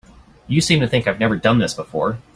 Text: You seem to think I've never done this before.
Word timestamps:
You 0.47 0.61
seem 0.61 0.79
to 0.79 0.87
think 0.87 1.05
I've 1.05 1.19
never 1.19 1.35
done 1.35 1.59
this 1.59 1.75
before. 1.75 2.17